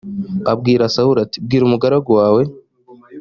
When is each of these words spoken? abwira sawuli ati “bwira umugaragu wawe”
abwira 0.51 0.91
sawuli 0.93 1.19
ati 1.25 1.37
“bwira 1.45 1.63
umugaragu 1.65 2.11
wawe” 2.19 2.41